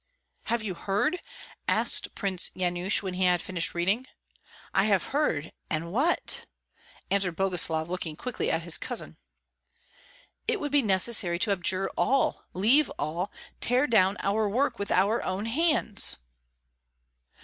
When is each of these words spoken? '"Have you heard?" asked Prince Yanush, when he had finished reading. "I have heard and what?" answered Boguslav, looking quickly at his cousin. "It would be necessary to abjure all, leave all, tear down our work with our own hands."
'"Have 0.51 0.63
you 0.63 0.73
heard?" 0.73 1.19
asked 1.67 2.15
Prince 2.15 2.49
Yanush, 2.55 3.03
when 3.03 3.13
he 3.13 3.25
had 3.25 3.39
finished 3.39 3.75
reading. 3.75 4.07
"I 4.73 4.85
have 4.85 5.03
heard 5.13 5.51
and 5.69 5.91
what?" 5.91 6.47
answered 7.11 7.35
Boguslav, 7.37 7.87
looking 7.87 8.15
quickly 8.15 8.49
at 8.49 8.63
his 8.63 8.79
cousin. 8.79 9.19
"It 10.47 10.59
would 10.59 10.71
be 10.71 10.81
necessary 10.81 11.37
to 11.37 11.51
abjure 11.51 11.87
all, 11.95 12.45
leave 12.53 12.89
all, 12.97 13.31
tear 13.59 13.85
down 13.85 14.17
our 14.21 14.49
work 14.49 14.79
with 14.79 14.89
our 14.89 15.21
own 15.23 15.45
hands." 15.45 16.17